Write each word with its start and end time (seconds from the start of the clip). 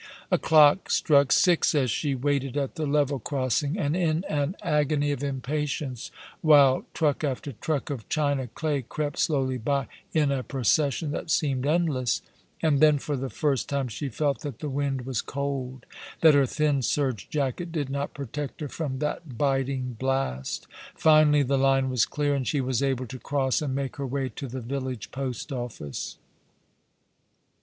A 0.31 0.39
clock 0.39 0.89
struck 0.89 1.31
six 1.31 1.75
as 1.75 1.91
she 1.91 2.15
184 2.15 2.23
All 2.23 2.25
along 2.25 2.41
the 2.41 2.57
River. 2.57 2.57
waited 2.57 2.57
at 2.57 2.75
the 2.75 2.97
level 2.97 3.19
crossing, 3.19 3.75
in 3.75 4.23
an 4.25 4.55
agony 4.63 5.11
of 5.11 5.23
impatience, 5.23 6.09
while 6.41 6.85
truck 6.95 7.23
after 7.23 7.51
truck 7.51 7.91
of 7.91 8.09
china 8.09 8.47
clay 8.47 8.81
crept 8.81 9.17
slov/ly 9.17 9.57
by, 9.59 9.85
in 10.11 10.31
a 10.31 10.41
procession 10.41 11.11
that 11.11 11.29
seemed 11.29 11.67
endless; 11.67 12.23
and 12.63 12.79
then 12.79 12.97
for 12.97 13.15
the 13.15 13.29
first 13.29 13.69
time 13.69 13.87
she 13.87 14.09
felt 14.09 14.39
that 14.41 14.57
the 14.57 14.69
wind 14.71 15.05
was 15.05 15.21
cold, 15.21 15.85
and 16.13 16.21
that 16.21 16.33
her 16.33 16.47
thin 16.47 16.81
serge 16.81 17.29
jacket 17.29 17.71
did 17.71 17.91
not 17.91 18.15
protect 18.15 18.59
her 18.61 18.67
from 18.69 18.97
that 18.97 19.37
biting 19.37 19.93
blast. 19.99 20.65
Finally 20.95 21.43
the 21.43 21.59
line 21.59 21.91
was 21.91 22.07
clear, 22.07 22.33
and 22.33 22.47
she 22.47 22.59
was 22.59 22.81
able 22.81 23.05
to 23.05 23.19
cross 23.19 23.61
and 23.61 23.75
make 23.75 23.97
her 23.97 24.07
way 24.07 24.29
to 24.29 24.47
the 24.47 24.61
village 24.61 25.11
post 25.11 25.51
office. 25.51 26.17